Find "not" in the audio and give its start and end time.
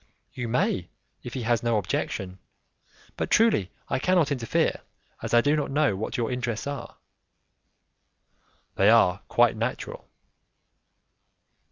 5.55-5.69